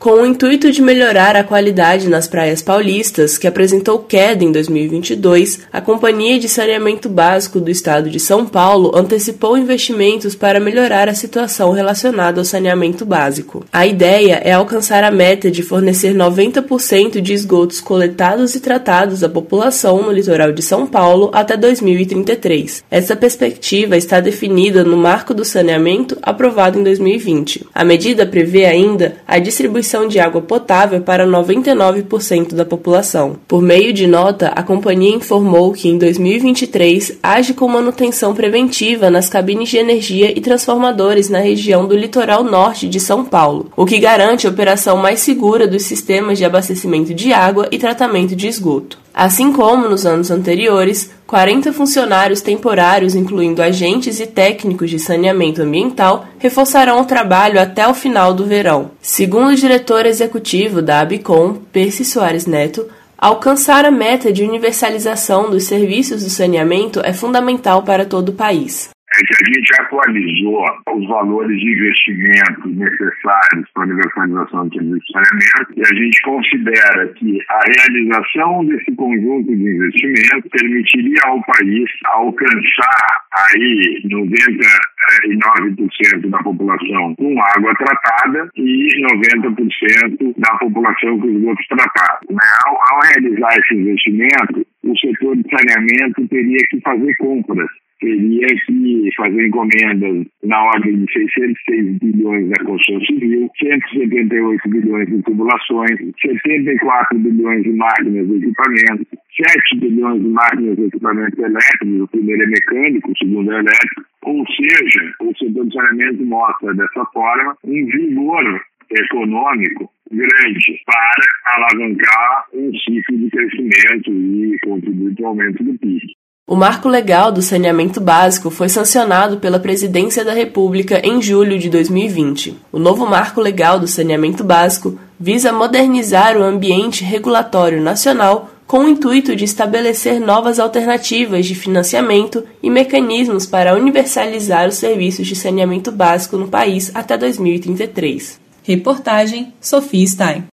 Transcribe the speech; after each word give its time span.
Com 0.00 0.12
o 0.12 0.24
intuito 0.24 0.72
de 0.72 0.80
melhorar 0.80 1.36
a 1.36 1.44
qualidade 1.44 2.08
nas 2.08 2.26
praias 2.26 2.62
paulistas, 2.62 3.36
que 3.36 3.46
apresentou 3.46 3.98
queda 3.98 4.42
em 4.42 4.50
2022, 4.50 5.60
a 5.70 5.78
Companhia 5.78 6.38
de 6.38 6.48
Saneamento 6.48 7.06
Básico 7.06 7.60
do 7.60 7.70
Estado 7.70 8.08
de 8.08 8.18
São 8.18 8.46
Paulo 8.46 8.96
antecipou 8.96 9.58
investimentos 9.58 10.34
para 10.34 10.58
melhorar 10.58 11.06
a 11.10 11.14
situação 11.14 11.72
relacionada 11.72 12.40
ao 12.40 12.46
saneamento 12.46 13.04
básico. 13.04 13.62
A 13.70 13.86
ideia 13.86 14.40
é 14.42 14.52
alcançar 14.52 15.04
a 15.04 15.10
meta 15.10 15.50
de 15.50 15.62
fornecer 15.62 16.14
90% 16.14 17.20
de 17.20 17.34
esgotos 17.34 17.78
coletados 17.78 18.54
e 18.54 18.60
tratados 18.60 19.22
à 19.22 19.28
população 19.28 20.02
no 20.02 20.12
litoral 20.12 20.50
de 20.50 20.62
São 20.62 20.86
Paulo 20.86 21.30
até 21.34 21.58
2033. 21.58 22.84
Essa 22.90 23.14
perspectiva 23.14 23.98
está 23.98 24.18
definida 24.18 24.82
no 24.82 24.96
Marco 24.96 25.34
do 25.34 25.44
Saneamento 25.44 26.16
aprovado 26.22 26.78
em 26.78 26.82
2020. 26.82 27.66
A 27.74 27.84
medida 27.84 28.24
prevê 28.24 28.64
ainda 28.64 29.16
a 29.28 29.38
distribuição 29.38 29.89
distribuição 29.90 30.06
de 30.06 30.20
água 30.20 30.40
potável 30.40 31.00
para 31.00 31.26
99% 31.26 32.54
da 32.54 32.64
população. 32.64 33.36
Por 33.48 33.60
meio 33.60 33.92
de 33.92 34.06
nota, 34.06 34.48
a 34.48 34.62
companhia 34.62 35.16
informou 35.16 35.72
que 35.72 35.88
em 35.88 35.98
2023 35.98 37.18
age 37.22 37.54
com 37.54 37.66
manutenção 37.66 38.34
preventiva 38.34 39.10
nas 39.10 39.28
cabines 39.28 39.68
de 39.68 39.78
energia 39.78 40.36
e 40.36 40.40
transformadores 40.40 41.28
na 41.28 41.40
região 41.40 41.86
do 41.86 41.96
litoral 41.96 42.44
norte 42.44 42.88
de 42.88 43.00
São 43.00 43.24
Paulo, 43.24 43.70
o 43.76 43.84
que 43.84 43.98
garante 43.98 44.46
a 44.46 44.50
operação 44.50 44.96
mais 44.96 45.20
segura 45.20 45.66
dos 45.66 45.82
sistemas 45.82 46.38
de 46.38 46.44
abastecimento 46.44 47.12
de 47.12 47.32
água 47.32 47.66
e 47.70 47.78
tratamento 47.78 48.36
de 48.36 48.46
esgoto. 48.46 48.98
Assim 49.12 49.52
como 49.52 49.88
nos 49.88 50.06
anos 50.06 50.30
anteriores, 50.30 51.10
40 51.26 51.72
funcionários 51.72 52.40
temporários, 52.40 53.14
incluindo 53.14 53.62
agentes 53.62 54.20
e 54.20 54.26
técnicos 54.26 54.90
de 54.90 54.98
saneamento 54.98 55.62
ambiental, 55.62 56.26
reforçarão 56.38 57.00
o 57.00 57.04
trabalho 57.04 57.60
até 57.60 57.86
o 57.86 57.94
final 57.94 58.32
do 58.32 58.46
verão. 58.46 58.92
Segundo 59.00 59.48
o 59.48 59.56
diretor 59.56 60.06
executivo 60.06 60.80
da 60.80 61.00
Abicom, 61.00 61.54
Percy 61.72 62.04
Soares 62.04 62.46
Neto, 62.46 62.86
alcançar 63.18 63.84
a 63.84 63.90
meta 63.90 64.32
de 64.32 64.42
universalização 64.42 65.50
dos 65.50 65.64
serviços 65.64 66.22
de 66.24 66.30
saneamento 66.30 67.00
é 67.04 67.12
fundamental 67.12 67.82
para 67.82 68.04
todo 68.04 68.30
o 68.30 68.34
país 68.34 68.90
é 69.12 69.20
que 69.22 69.34
a 69.34 69.38
gente 69.52 69.72
atualizou 69.80 70.64
os 70.94 71.04
valores 71.08 71.58
de 71.58 71.72
investimento 71.72 72.68
necessários 72.68 73.68
para 73.74 73.82
a 73.82 73.86
universalização 73.86 74.68
do 74.68 74.74
serviço 74.74 75.00
de 75.00 75.12
saneamento 75.12 75.72
e 75.76 75.82
a 75.82 75.92
gente 76.00 76.22
considera 76.22 77.08
que 77.14 77.40
a 77.48 77.60
realização 77.66 78.64
desse 78.66 78.94
conjunto 78.94 79.56
de 79.56 79.62
investimentos 79.62 80.48
permitiria 80.50 81.20
ao 81.24 81.42
país 81.42 81.90
alcançar 82.04 83.24
aí 83.50 84.00
99% 84.04 86.30
da 86.30 86.38
população 86.38 87.12
com 87.16 87.34
água 87.56 87.74
tratada 87.74 88.48
e 88.54 88.86
90% 89.18 90.34
da 90.38 90.56
população 90.58 91.18
com 91.18 91.28
esgoto 91.28 91.64
tratado. 91.68 92.28
Ao, 92.66 92.74
ao 92.74 93.00
realizar 93.08 93.58
esse 93.58 93.74
investimento, 93.74 94.64
o 94.84 94.96
setor 94.98 95.36
de 95.36 95.42
saneamento 95.50 96.28
teria 96.28 96.60
que 96.70 96.80
fazer 96.80 97.16
compras 97.16 97.68
teria 98.00 98.46
que 98.66 99.10
fazer 99.16 99.46
encomendas 99.46 100.26
na 100.44 100.64
ordem 100.64 101.04
de 101.04 101.12
606 101.12 101.98
bilhões 101.98 102.48
da 102.48 102.64
construção 102.64 103.04
civil, 103.06 103.48
178 103.58 104.68
bilhões 104.68 105.08
de 105.08 105.22
tubulações, 105.22 105.98
74 106.20 107.18
bilhões 107.18 107.62
de 107.62 107.72
máquinas 107.72 108.28
e 108.28 108.36
equipamentos, 108.36 109.06
7 109.36 109.76
bilhões 109.78 110.22
de 110.22 110.28
máquinas 110.28 110.78
e 110.78 110.82
equipamentos 110.84 111.38
elétricos, 111.38 112.00
o 112.00 112.08
primeiro 112.08 112.42
é 112.42 112.46
mecânico, 112.46 113.12
o 113.12 113.18
segundo 113.18 113.52
é 113.52 113.54
elétrico, 113.54 114.04
ou 114.22 114.44
seja, 114.46 115.14
o 115.20 115.36
setor 115.36 115.66
de 115.66 115.74
saneamento 115.74 116.24
mostra 116.24 116.74
dessa 116.74 117.04
forma 117.12 117.56
um 117.64 117.86
vigor 117.86 118.62
econômico 118.90 119.90
grande 120.10 120.82
para 120.84 121.56
alavancar 121.56 122.46
um 122.52 122.72
ciclo 122.78 123.18
de 123.18 123.30
crescimento 123.30 124.10
e 124.10 124.58
contribuir 124.64 125.14
para 125.14 125.24
o 125.24 125.28
aumento 125.28 125.62
do 125.62 125.78
PIB. 125.78 126.19
O 126.50 126.56
Marco 126.56 126.88
Legal 126.88 127.30
do 127.30 127.42
Saneamento 127.42 128.00
Básico 128.00 128.50
foi 128.50 128.68
sancionado 128.68 129.36
pela 129.36 129.60
Presidência 129.60 130.24
da 130.24 130.32
República 130.32 131.00
em 131.06 131.22
julho 131.22 131.56
de 131.56 131.70
2020. 131.70 132.56
O 132.72 132.78
novo 132.80 133.06
Marco 133.06 133.40
Legal 133.40 133.78
do 133.78 133.86
Saneamento 133.86 134.42
Básico 134.42 134.98
visa 135.16 135.52
modernizar 135.52 136.36
o 136.36 136.42
ambiente 136.42 137.04
regulatório 137.04 137.80
nacional 137.80 138.50
com 138.66 138.80
o 138.80 138.88
intuito 138.88 139.36
de 139.36 139.44
estabelecer 139.44 140.18
novas 140.20 140.58
alternativas 140.58 141.46
de 141.46 141.54
financiamento 141.54 142.42
e 142.60 142.68
mecanismos 142.68 143.46
para 143.46 143.76
universalizar 143.76 144.68
os 144.68 144.74
serviços 144.74 145.28
de 145.28 145.36
saneamento 145.36 145.92
básico 145.92 146.36
no 146.36 146.48
país 146.48 146.90
até 146.92 147.16
2033. 147.16 148.40
Reportagem 148.64 149.52
Sofia 149.60 150.04
Stein. 150.04 150.49